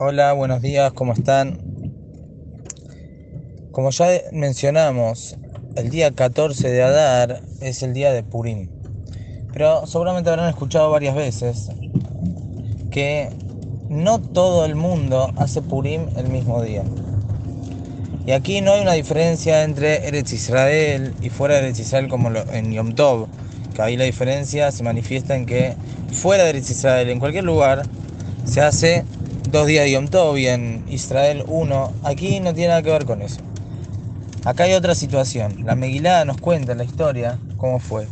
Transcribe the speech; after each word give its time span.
Hola, 0.00 0.32
buenos 0.32 0.62
días, 0.62 0.92
¿cómo 0.92 1.12
están? 1.12 1.58
Como 3.72 3.90
ya 3.90 4.06
mencionamos, 4.30 5.36
el 5.74 5.90
día 5.90 6.12
14 6.12 6.70
de 6.70 6.84
Adar 6.84 7.42
es 7.60 7.82
el 7.82 7.94
día 7.94 8.12
de 8.12 8.22
Purim. 8.22 8.68
Pero 9.52 9.88
seguramente 9.88 10.30
habrán 10.30 10.50
escuchado 10.50 10.88
varias 10.92 11.16
veces 11.16 11.72
que 12.92 13.30
no 13.88 14.20
todo 14.20 14.64
el 14.66 14.76
mundo 14.76 15.32
hace 15.36 15.62
Purim 15.62 16.02
el 16.16 16.28
mismo 16.28 16.62
día. 16.62 16.84
Y 18.24 18.30
aquí 18.30 18.60
no 18.60 18.74
hay 18.74 18.82
una 18.82 18.92
diferencia 18.92 19.64
entre 19.64 20.06
Eretz 20.06 20.32
Israel 20.32 21.12
y 21.20 21.28
fuera 21.28 21.54
de 21.56 21.62
Eretz 21.62 21.80
Israel 21.80 22.06
como 22.06 22.30
en 22.52 22.70
Yom 22.70 22.94
Tov, 22.94 23.26
que 23.74 23.82
ahí 23.82 23.96
la 23.96 24.04
diferencia 24.04 24.70
se 24.70 24.84
manifiesta 24.84 25.34
en 25.34 25.44
que 25.44 25.74
fuera 26.12 26.44
de 26.44 26.50
Eretz 26.50 26.70
Israel, 26.70 27.10
en 27.10 27.18
cualquier 27.18 27.42
lugar, 27.42 27.82
se 28.44 28.60
hace 28.60 29.04
dos 29.50 29.66
días 29.66 29.84
de 29.84 29.92
Yom 29.92 30.08
Tov 30.08 30.36
y 30.36 30.46
en 30.46 30.84
Israel 30.88 31.44
uno. 31.46 31.92
Aquí 32.02 32.40
no 32.40 32.54
tiene 32.54 32.68
nada 32.68 32.82
que 32.82 32.90
ver 32.90 33.04
con 33.04 33.22
eso. 33.22 33.40
Acá 34.44 34.64
hay 34.64 34.74
otra 34.74 34.94
situación. 34.94 35.64
La 35.64 35.74
Megilá 35.74 36.24
nos 36.24 36.38
cuenta 36.38 36.74
la 36.74 36.84
historia 36.84 37.38
cómo 37.56 37.80
fue. 37.80 38.06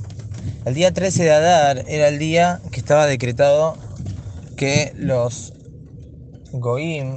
El 0.64 0.74
día 0.74 0.92
13 0.92 1.24
de 1.24 1.30
Adar 1.32 1.84
era 1.88 2.08
el 2.08 2.18
día 2.18 2.60
que 2.70 2.80
estaba 2.80 3.06
decretado 3.06 3.76
que 4.56 4.92
los 4.96 5.52
Goim 6.52 7.16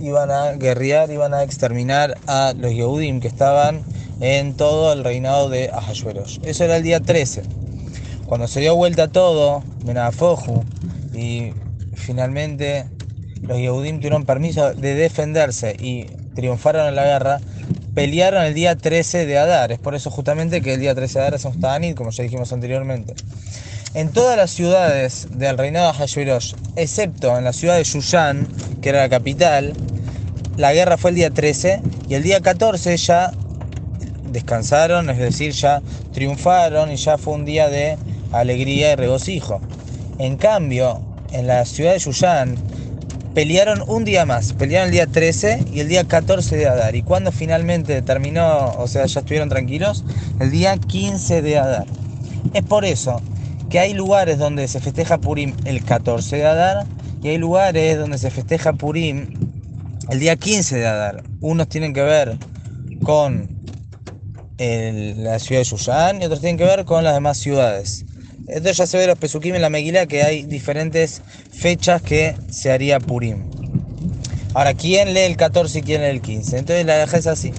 iban 0.00 0.30
a 0.30 0.52
guerrear, 0.52 1.10
iban 1.10 1.34
a 1.34 1.42
exterminar 1.42 2.16
a 2.26 2.54
los 2.56 2.72
Yehudim 2.72 3.20
que 3.20 3.28
estaban 3.28 3.82
en 4.20 4.54
todo 4.54 4.92
el 4.92 5.04
reinado 5.04 5.48
de 5.48 5.70
Ahasueros. 5.70 6.40
Eso 6.42 6.64
era 6.64 6.76
el 6.76 6.82
día 6.82 7.00
13. 7.00 7.42
Cuando 8.26 8.48
se 8.48 8.60
dio 8.60 8.74
vuelta 8.76 9.08
todo, 9.08 9.62
Menafoju, 9.84 10.64
y 11.14 11.52
finalmente 11.98 12.86
los 13.42 13.58
Yehudim 13.58 13.96
tuvieron 13.96 14.24
permiso 14.24 14.72
de 14.74 14.94
defenderse 14.94 15.76
y 15.78 16.06
triunfaron 16.34 16.86
en 16.86 16.94
la 16.94 17.04
guerra, 17.04 17.40
pelearon 17.94 18.44
el 18.44 18.54
día 18.54 18.76
13 18.76 19.26
de 19.26 19.38
Adar. 19.38 19.72
Es 19.72 19.78
por 19.78 19.94
eso 19.94 20.10
justamente 20.10 20.60
que 20.60 20.74
el 20.74 20.80
día 20.80 20.94
13 20.94 21.18
de 21.18 21.20
Adar 21.20 21.34
es 21.34 21.44
un 21.44 21.60
Tanit, 21.60 21.96
como 21.96 22.10
ya 22.10 22.22
dijimos 22.22 22.52
anteriormente. 22.52 23.14
En 23.94 24.10
todas 24.10 24.36
las 24.36 24.50
ciudades 24.50 25.28
del 25.32 25.56
reinado 25.56 25.92
de 25.92 25.98
Hashverosh, 25.98 26.54
excepto 26.76 27.36
en 27.38 27.44
la 27.44 27.52
ciudad 27.52 27.76
de 27.76 27.84
Yushan, 27.84 28.46
que 28.82 28.90
era 28.90 29.00
la 29.00 29.08
capital, 29.08 29.72
la 30.56 30.72
guerra 30.72 30.96
fue 30.96 31.10
el 31.10 31.16
día 31.16 31.30
13 31.30 31.80
y 32.08 32.14
el 32.14 32.22
día 32.22 32.40
14 32.40 32.96
ya 32.96 33.32
descansaron, 34.30 35.08
es 35.10 35.18
decir, 35.18 35.52
ya 35.52 35.80
triunfaron 36.12 36.92
y 36.92 36.96
ya 36.96 37.16
fue 37.16 37.34
un 37.34 37.44
día 37.44 37.68
de 37.68 37.96
alegría 38.32 38.92
y 38.92 38.96
regocijo. 38.96 39.60
En 40.18 40.36
cambio, 40.36 41.07
en 41.32 41.46
la 41.46 41.64
ciudad 41.64 41.92
de 41.92 41.98
Yushan 41.98 42.56
pelearon 43.34 43.82
un 43.86 44.04
día 44.04 44.26
más, 44.26 44.52
pelearon 44.52 44.88
el 44.88 44.92
día 44.92 45.06
13 45.06 45.66
y 45.72 45.80
el 45.80 45.88
día 45.88 46.04
14 46.04 46.56
de 46.56 46.66
Adar. 46.66 46.96
¿Y 46.96 47.02
cuando 47.02 47.30
finalmente 47.30 48.02
terminó, 48.02 48.72
o 48.78 48.88
sea, 48.88 49.06
ya 49.06 49.20
estuvieron 49.20 49.48
tranquilos? 49.48 50.04
El 50.40 50.50
día 50.50 50.76
15 50.76 51.42
de 51.42 51.58
Adar. 51.58 51.86
Es 52.54 52.62
por 52.62 52.84
eso 52.84 53.22
que 53.70 53.78
hay 53.78 53.94
lugares 53.94 54.38
donde 54.38 54.66
se 54.66 54.80
festeja 54.80 55.18
Purim 55.18 55.54
el 55.64 55.84
14 55.84 56.36
de 56.36 56.46
Adar 56.46 56.86
y 57.22 57.28
hay 57.28 57.38
lugares 57.38 57.98
donde 57.98 58.18
se 58.18 58.30
festeja 58.30 58.72
Purim 58.72 59.34
el 60.08 60.18
día 60.18 60.36
15 60.36 60.76
de 60.76 60.86
Adar. 60.86 61.22
Unos 61.40 61.68
tienen 61.68 61.92
que 61.92 62.02
ver 62.02 62.38
con 63.02 63.58
la 64.58 65.38
ciudad 65.38 65.60
de 65.60 65.64
Yushan 65.64 66.22
y 66.22 66.24
otros 66.24 66.40
tienen 66.40 66.56
que 66.56 66.64
ver 66.64 66.84
con 66.84 67.04
las 67.04 67.14
demás 67.14 67.38
ciudades. 67.38 68.04
Esto 68.48 68.72
ya 68.72 68.86
se 68.86 68.96
ve 68.96 69.06
los 69.06 69.18
Pesukim 69.18 69.54
en 69.54 69.62
la 69.62 69.70
Meguila 69.70 70.06
que 70.06 70.22
hay 70.22 70.42
diferentes 70.44 71.22
fechas 71.52 72.00
que 72.00 72.34
se 72.50 72.72
haría 72.72 72.98
Purim. 72.98 73.50
Ahora, 74.54 74.74
¿quién 74.74 75.12
lee 75.12 75.20
el 75.20 75.36
14 75.36 75.80
y 75.80 75.82
quién 75.82 76.00
lee 76.00 76.08
el 76.08 76.22
15? 76.22 76.58
Entonces 76.58 76.86
la 76.86 77.02
es 77.02 77.26
así. 77.26 77.52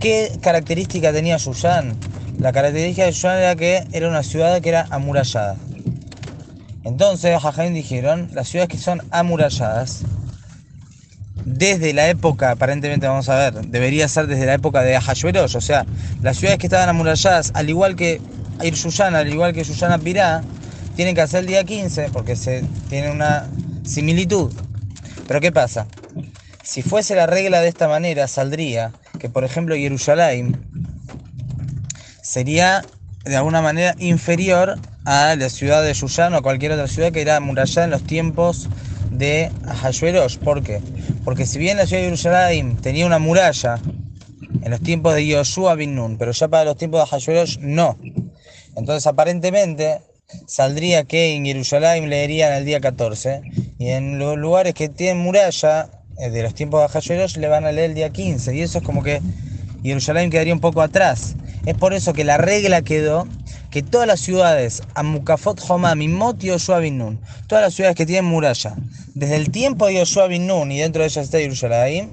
¿Qué 0.00 0.32
característica 0.40 1.12
tenía 1.12 1.36
Yushan? 1.36 1.96
La 2.38 2.52
característica 2.52 3.04
de 3.04 3.12
Yushan 3.12 3.38
era 3.38 3.56
que 3.56 3.84
era 3.92 4.08
una 4.08 4.22
ciudad 4.22 4.60
que 4.60 4.70
era 4.70 4.86
amurallada. 4.90 5.56
Entonces, 6.84 7.40
Jajain 7.40 7.74
dijeron, 7.74 8.30
las 8.32 8.48
ciudades 8.48 8.70
que 8.70 8.78
son 8.78 9.02
amuralladas, 9.10 10.02
desde 11.44 11.92
la 11.92 12.08
época, 12.08 12.50
aparentemente 12.50 13.06
vamos 13.06 13.28
a 13.28 13.36
ver, 13.36 13.66
debería 13.66 14.08
ser 14.08 14.26
desde 14.26 14.46
la 14.46 14.54
época 14.54 14.82
de 14.82 14.96
Ahashverosh, 14.96 15.56
o 15.56 15.60
sea, 15.60 15.86
las 16.22 16.38
ciudades 16.38 16.58
que 16.58 16.66
estaban 16.66 16.88
amuralladas, 16.88 17.52
al 17.54 17.68
igual 17.68 17.94
que 17.94 18.20
Ir 18.62 18.76
Susana, 18.76 19.18
al 19.18 19.28
igual 19.28 19.52
que 19.52 19.64
Susana 19.64 19.98
Pirá, 19.98 20.42
tienen 20.96 21.14
que 21.14 21.22
hacer 21.22 21.40
el 21.40 21.46
día 21.46 21.64
15 21.64 22.10
porque 22.12 22.36
se 22.36 22.64
tiene 22.88 23.10
una 23.10 23.48
similitud. 23.84 24.52
Pero 25.26 25.40
¿qué 25.40 25.52
pasa? 25.52 25.86
Si 26.62 26.82
fuese 26.82 27.14
la 27.14 27.26
regla 27.26 27.60
de 27.60 27.68
esta 27.68 27.88
manera, 27.88 28.28
saldría 28.28 28.92
que, 29.18 29.28
por 29.28 29.44
ejemplo, 29.44 29.74
Jerusalén 29.74 30.64
sería 32.22 32.84
de 33.24 33.36
alguna 33.36 33.62
manera 33.62 33.94
inferior 33.98 34.78
a 35.04 35.34
la 35.36 35.48
ciudad 35.48 35.82
de 35.82 35.92
Yushan 35.92 36.34
o 36.34 36.42
cualquier 36.42 36.72
otra 36.72 36.86
ciudad 36.86 37.12
que 37.12 37.20
era 37.20 37.36
amurallada 37.36 37.84
en 37.84 37.90
los 37.90 38.04
tiempos 38.04 38.68
de 39.10 39.50
Ahasuerosh. 39.66 40.38
¿Por 40.38 40.62
qué? 40.62 40.80
Porque 41.24 41.46
si 41.46 41.58
bien 41.58 41.76
la 41.76 41.86
ciudad 41.86 42.02
de 42.02 42.08
Jerusalén 42.08 42.76
tenía 42.76 43.06
una 43.06 43.18
muralla 43.18 43.78
en 44.62 44.70
los 44.70 44.80
tiempos 44.80 45.14
de 45.14 45.26
Yoshua 45.26 45.74
bin 45.74 45.94
Nun, 45.94 46.16
pero 46.18 46.32
ya 46.32 46.48
para 46.48 46.64
los 46.64 46.76
tiempos 46.76 47.00
de 47.00 47.14
Ahasuerosh 47.16 47.58
no. 47.60 47.96
Entonces, 48.76 49.06
aparentemente, 49.06 50.00
saldría 50.46 51.04
que 51.04 51.34
en 51.34 51.44
Jerusalén 51.44 52.08
leerían 52.08 52.52
el 52.52 52.64
día 52.64 52.80
14 52.80 53.42
y 53.78 53.88
en 53.88 54.18
los 54.18 54.36
lugares 54.38 54.74
que 54.74 54.88
tienen 54.88 55.22
muralla 55.22 55.90
eh, 56.18 56.30
de 56.30 56.42
los 56.42 56.54
tiempos 56.54 56.80
de 56.80 56.88
Hashverosh 56.88 57.36
le 57.36 57.48
van 57.48 57.64
a 57.64 57.72
leer 57.72 57.90
el 57.90 57.94
día 57.94 58.10
15 58.10 58.54
y 58.54 58.62
eso 58.62 58.78
es 58.78 58.84
como 58.84 59.02
que 59.02 59.20
Jerusalén 59.82 60.30
quedaría 60.30 60.54
un 60.54 60.60
poco 60.60 60.80
atrás. 60.82 61.34
Es 61.66 61.74
por 61.74 61.92
eso 61.92 62.12
que 62.12 62.24
la 62.24 62.38
regla 62.38 62.82
quedó 62.82 63.26
que 63.70 63.82
todas 63.82 64.06
las 64.06 64.20
ciudades, 64.20 64.82
Amukafot 64.94 65.60
Homam 65.66 66.02
y 66.02 66.08
Mot 66.08 66.38
Yoshua 66.42 66.80
Bin 66.80 67.18
todas 67.46 67.64
las 67.64 67.74
ciudades 67.74 67.96
que 67.96 68.04
tienen 68.04 68.26
muralla, 68.26 68.76
desde 69.14 69.36
el 69.36 69.50
tiempo 69.50 69.86
de 69.86 69.94
Yoshua 69.94 70.26
Bin 70.26 70.50
y 70.70 70.78
dentro 70.78 71.02
de 71.02 71.08
ellas 71.08 71.24
está 71.24 71.38
Jerusalén, 71.38 72.10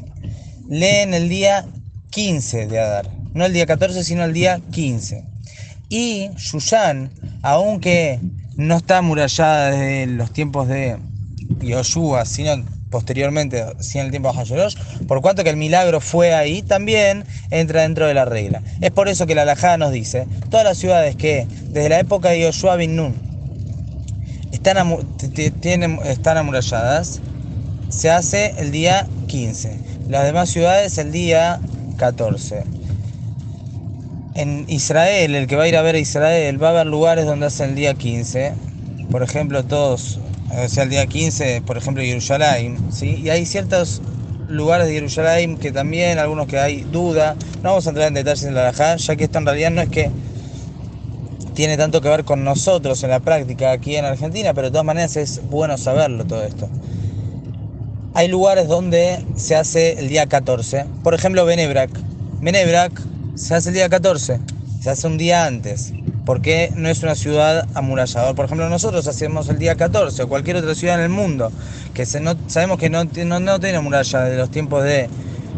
leen 0.70 1.14
el 1.14 1.28
día 1.28 1.66
15 2.12 2.68
de 2.68 2.80
Adar. 2.80 3.10
No 3.34 3.46
el 3.46 3.54
día 3.54 3.66
14, 3.66 4.04
sino 4.04 4.24
el 4.24 4.34
día 4.34 4.60
15. 4.72 5.24
Y 5.90 6.30
Yushan, 6.38 7.12
aunque 7.42 8.20
no 8.56 8.78
está 8.78 9.00
amurallada 9.00 9.72
desde 9.72 10.06
los 10.06 10.32
tiempos 10.32 10.68
de 10.68 10.98
Yoshua, 11.62 12.26
sino 12.26 12.64
posteriormente, 12.92 13.66
sino 13.80 14.02
en 14.02 14.06
el 14.06 14.12
tiempo 14.12 14.32
de 14.32 14.38
Hashorosh, 14.38 14.76
por 15.08 15.22
cuanto 15.22 15.44
que 15.44 15.50
el 15.50 15.58
milagro 15.58 16.00
fue 16.00 16.36
ahí, 16.36 16.62
también 16.62 17.24
entra 17.50 17.82
dentro 17.82 18.06
de 18.06 18.14
la 18.14 18.26
regla. 18.26 18.62
Es 18.82 18.92
por 18.92 19.08
eso 19.08 19.26
que 19.26 19.34
la 19.34 19.44
Alajá 19.44 19.78
nos 19.78 19.92
dice, 19.92 20.28
todas 20.50 20.64
las 20.64 20.78
ciudades 20.78 21.16
que 21.16 21.48
desde 21.70 21.90
la 21.90 22.00
época 22.00 22.30
de 22.30 22.42
Yoshua 22.42 22.76
bin 22.76 22.96
Nun 22.96 23.16
están, 24.52 24.96
tienen, 25.60 26.00
están 26.06 26.38
amuralladas, 26.38 27.20
se 27.90 28.12
hace 28.12 28.54
el 28.58 28.72
día 28.72 29.08
15. 29.28 29.80
Las 30.08 30.26
demás 30.26 30.50
ciudades 30.50 30.98
el 30.98 31.12
día 31.12 31.60
14 31.98 32.79
en 34.40 34.64
Israel, 34.70 35.36
el 35.36 35.48
que 35.48 35.58
va 35.58 35.64
a 35.64 35.68
ir 35.68 35.76
a 35.76 35.82
ver 35.82 35.96
a 35.96 36.00
Israel, 36.00 36.64
va 36.64 36.68
a 36.68 36.72
haber 36.72 36.88
lugares 36.88 37.26
donde 37.26 37.48
hacen 37.48 37.72
el 37.72 37.76
día 37.76 37.94
15, 37.94 38.54
por 39.12 39.22
ejemplo, 39.22 39.66
todos, 39.66 40.18
o 40.50 40.70
sea, 40.70 40.84
el 40.84 40.90
día 40.90 41.06
15, 41.06 41.64
por 41.66 41.76
ejemplo, 41.76 42.02
Jerusalén, 42.02 42.78
¿sí? 42.90 43.20
Y 43.22 43.30
hay 43.32 43.46
ciertos 43.46 44.02
lugares 44.48 44.88
de 44.88 44.94
Jerusalén 44.94 45.58
que 45.58 45.74
también, 45.74 46.20
algunos 46.20 46.48
que 46.48 46.58
hay 46.58 46.84
duda, 46.84 47.36
no 47.64 47.72
vamos 47.72 47.86
a 47.86 47.90
entrar 47.90 48.08
en 48.08 48.14
detalles 48.14 48.46
en 48.46 48.56
la 48.56 48.62
Alajá, 48.62 48.96
ya 48.96 49.18
que 49.18 49.26
esto 49.26 49.40
en 49.40 49.46
realidad 49.46 49.72
no 49.72 49.82
es 49.82 49.90
que 49.90 50.10
tiene 51.54 51.76
tanto 51.76 52.00
que 52.00 52.08
ver 52.08 52.24
con 52.24 52.46
nosotros 52.46 53.04
en 53.04 53.10
la 53.10 53.20
práctica 53.20 53.72
aquí 53.72 53.98
en 53.98 54.06
Argentina, 54.06 54.54
pero 54.54 54.68
de 54.68 54.72
todas 54.72 54.86
maneras 54.86 55.18
es 55.18 55.42
bueno 55.50 55.78
saberlo 55.78 56.24
todo 56.24 56.44
esto. 56.44 56.70
Hay 58.14 58.30
lugares 58.30 58.70
donde 58.70 59.22
se 59.36 59.58
hace 59.58 60.00
el 60.00 60.08
día 60.08 60.28
14, 60.28 60.86
por 61.04 61.14
ejemplo, 61.14 61.44
Benebrak. 61.44 61.92
Benebrak 62.40 63.09
se 63.36 63.56
hace 63.56 63.70
el 63.70 63.76
día 63.76 63.90
14, 63.90 64.40
se 64.82 64.90
hace 64.90 65.08
un 65.08 65.18
día 65.18 65.46
antes, 65.46 65.94
porque 66.26 66.72
no 66.76 66.90
es 66.90 67.04
una 67.04 67.16
ciudad 67.16 67.68
amurallada. 67.74 68.34
Por 68.34 68.46
ejemplo, 68.46 68.70
nosotros 68.70 69.08
hacemos 69.08 69.50
el 69.50 69.60
día 69.60 69.76
14, 69.76 70.24
o 70.24 70.30
cualquier 70.30 70.58
otra 70.58 70.76
ciudad 70.76 70.96
en 70.96 71.02
el 71.02 71.10
mundo, 71.10 71.52
que 71.94 72.06
se 72.06 72.20
no, 72.20 72.36
sabemos 72.48 72.80
que 72.80 72.90
no, 72.90 73.04
no, 73.04 73.60
tiene 73.60 73.80
muralla 73.80 74.24
de 74.26 74.38
los 74.38 74.52
tiempos 74.52 74.84
de 74.84 75.10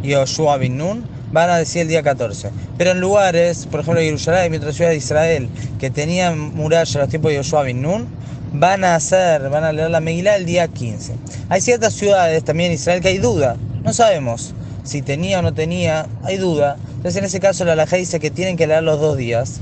Yoshua 0.04 0.58
bin 0.58 0.78
Nun, 0.78 1.04
van 1.32 1.50
a 1.50 1.58
decir 1.58 1.84
el 1.84 1.88
día 1.88 2.04
14. 2.04 2.50
Pero 2.78 2.92
en 2.92 3.00
lugares, 3.00 3.68
por 3.68 3.82
ejemplo, 3.82 4.02
Jerusalén 4.02 4.54
y 4.54 4.58
otras 4.58 4.76
ciudades 4.76 4.96
de 4.96 5.06
Israel, 5.06 5.50
que 5.80 5.90
tenían 5.90 6.38
muralla 6.40 6.92
en 6.94 7.00
los 7.00 7.10
tiempos 7.10 7.32
de 7.32 7.38
Yoshua 7.38 7.64
bin 7.64 7.82
Nun, 7.82 8.08
van 8.54 8.84
a 8.84 8.96
hacer, 8.96 9.50
van 9.50 9.64
a 9.64 9.72
leer 9.72 9.90
la 9.90 10.02
Megilá 10.02 10.36
el 10.36 10.46
día 10.46 10.68
15. 10.68 11.14
Hay 11.50 11.62
ciertas 11.62 11.94
ciudades 11.94 12.44
también 12.44 12.72
en 12.72 12.76
Israel 12.76 13.02
que 13.02 13.08
hay 13.08 13.18
duda, 13.18 13.56
no 13.84 13.94
sabemos 13.94 14.54
si 14.84 15.02
tenía 15.02 15.40
o 15.40 15.42
no 15.42 15.54
tenía, 15.54 16.08
hay 16.24 16.38
duda. 16.38 16.78
Entonces 17.01 17.18
en 17.18 17.25
ese 17.25 17.39
caso 17.39 17.65
la 17.65 17.74
alajá 17.74 17.95
dice 17.95 18.19
que 18.19 18.30
tienen 18.30 18.57
que 18.57 18.68
leer 18.68 18.83
los 18.83 19.00
dos 19.00 19.18
días. 19.18 19.59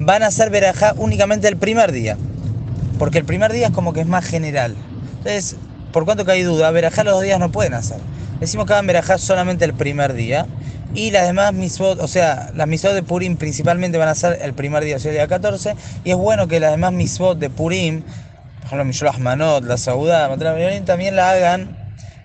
Van 0.00 0.24
a 0.24 0.26
hacer 0.26 0.50
verajá 0.50 0.94
únicamente 0.96 1.46
el 1.46 1.56
primer 1.56 1.92
día. 1.92 2.18
Porque 2.98 3.18
el 3.18 3.24
primer 3.24 3.52
día 3.52 3.68
es 3.68 3.72
como 3.72 3.92
que 3.92 4.00
es 4.00 4.06
más 4.08 4.24
general. 4.24 4.74
Entonces 5.18 5.56
por 5.92 6.06
cuanto 6.06 6.24
que 6.24 6.32
hay 6.32 6.42
duda, 6.42 6.70
verajá 6.70 7.04
los 7.04 7.14
dos 7.14 7.22
días 7.22 7.38
no 7.38 7.52
pueden 7.52 7.74
hacer. 7.74 7.98
Decimos 8.40 8.66
que 8.66 8.72
hagan 8.72 8.86
verajá 8.86 9.18
solamente 9.18 9.64
el 9.64 9.74
primer 9.74 10.14
día. 10.14 10.46
Y 10.94 11.10
las 11.10 11.26
demás 11.26 11.54
misbot, 11.54 12.00
o 12.00 12.08
sea, 12.08 12.50
las 12.54 12.66
misbot 12.66 12.92
de 12.94 13.02
Purim 13.02 13.36
principalmente 13.36 13.96
van 13.96 14.08
a 14.08 14.14
ser 14.14 14.40
el 14.42 14.52
primer 14.52 14.84
día, 14.84 14.96
o 14.96 14.98
sea, 14.98 15.10
el 15.10 15.16
día 15.16 15.28
14. 15.28 15.74
Y 16.04 16.10
es 16.10 16.16
bueno 16.16 16.48
que 16.48 16.60
las 16.60 16.72
demás 16.72 16.92
misbot 16.92 17.38
de 17.38 17.48
Purim, 17.48 18.02
por 18.02 18.66
ejemplo, 18.66 18.84
Misholah 18.84 19.18
Manot, 19.18 19.64
la 19.64 19.76
Saudá, 19.76 20.28
también 20.84 21.16
la 21.16 21.30
hagan 21.30 21.76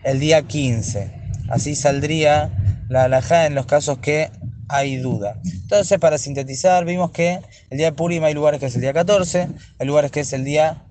el 0.03 0.19
día 0.19 0.41
15. 0.41 1.11
Así 1.49 1.75
saldría 1.75 2.49
la 2.89 3.03
alajá 3.03 3.45
en 3.45 3.55
los 3.55 3.65
casos 3.65 3.99
que 3.99 4.31
hay 4.69 4.97
duda. 4.97 5.39
Entonces, 5.45 5.99
para 5.99 6.17
sintetizar, 6.17 6.85
vimos 6.85 7.11
que 7.11 7.39
el 7.69 7.77
día 7.77 7.87
de 7.87 7.93
Purim 7.93 8.23
hay 8.23 8.33
lugares 8.33 8.59
que 8.59 8.67
es 8.67 8.75
el 8.75 8.81
día 8.81 8.93
14, 8.93 9.47
hay 9.79 9.87
lugares 9.87 10.11
que 10.11 10.21
es 10.21 10.33
el 10.33 10.43
día 10.43 10.83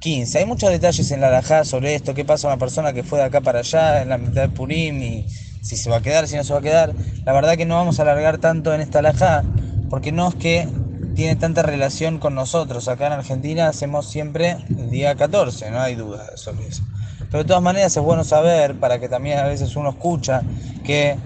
15. 0.00 0.38
Hay 0.38 0.46
muchos 0.46 0.70
detalles 0.70 1.10
en 1.10 1.20
la 1.20 1.28
alajá 1.28 1.64
sobre 1.64 1.94
esto, 1.94 2.14
qué 2.14 2.24
pasa 2.24 2.48
a 2.48 2.52
una 2.52 2.58
persona 2.58 2.92
que 2.92 3.02
fue 3.02 3.18
de 3.18 3.24
acá 3.24 3.40
para 3.40 3.60
allá 3.60 4.02
en 4.02 4.08
la 4.08 4.18
mitad 4.18 4.42
de 4.42 4.48
Purim 4.48 5.02
y 5.02 5.26
si 5.62 5.76
se 5.76 5.88
va 5.88 5.96
a 5.96 6.02
quedar, 6.02 6.28
si 6.28 6.36
no 6.36 6.44
se 6.44 6.52
va 6.52 6.58
a 6.58 6.62
quedar. 6.62 6.92
La 7.24 7.32
verdad 7.32 7.56
que 7.56 7.64
no 7.64 7.76
vamos 7.76 7.98
a 7.98 8.02
alargar 8.02 8.38
tanto 8.38 8.74
en 8.74 8.80
esta 8.80 8.98
alajá, 8.98 9.44
porque 9.88 10.12
no 10.12 10.28
es 10.28 10.34
que 10.34 10.68
tiene 11.14 11.36
tanta 11.36 11.62
relación 11.62 12.18
con 12.18 12.34
nosotros. 12.34 12.88
Acá 12.88 13.06
en 13.06 13.14
Argentina 13.14 13.68
hacemos 13.68 14.10
siempre 14.10 14.58
el 14.68 14.90
día 14.90 15.14
14, 15.14 15.70
no 15.70 15.80
hay 15.80 15.94
duda 15.94 16.36
sobre 16.36 16.66
eso. 16.66 16.82
Pero 17.30 17.42
de 17.42 17.48
todas 17.48 17.62
maneras 17.62 17.96
es 17.96 18.02
bueno 18.02 18.24
saber, 18.24 18.78
para 18.78 18.98
que 19.00 19.08
también 19.08 19.38
a 19.38 19.44
veces 19.44 19.74
uno 19.74 19.90
escucha, 19.90 20.42
que 20.84 21.16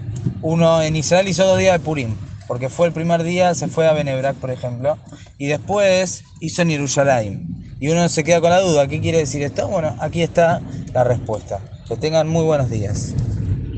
uno 0.41 0.81
en 0.81 0.95
Israel 0.95 1.27
hizo 1.27 1.45
dos 1.45 1.57
días 1.57 1.73
de 1.73 1.85
Purim, 1.85 2.15
porque 2.47 2.69
fue 2.69 2.87
el 2.87 2.93
primer 2.93 3.23
día, 3.23 3.53
se 3.55 3.67
fue 3.67 3.87
a 3.87 3.93
Benebrak, 3.93 4.35
por 4.35 4.51
ejemplo, 4.51 4.97
y 5.37 5.47
después 5.47 6.23
hizo 6.39 6.61
en 6.61 6.69
Jerusalén. 6.69 7.75
Y 7.79 7.89
uno 7.89 8.09
se 8.09 8.23
queda 8.23 8.41
con 8.41 8.49
la 8.49 8.59
duda, 8.59 8.87
¿qué 8.87 8.99
quiere 8.99 9.19
decir 9.19 9.41
esto? 9.43 9.67
Bueno, 9.67 9.95
aquí 9.99 10.21
está 10.21 10.61
la 10.93 11.03
respuesta. 11.03 11.59
Que 11.87 11.95
tengan 11.95 12.27
muy 12.27 12.43
buenos 12.43 12.69
días. 12.69 13.13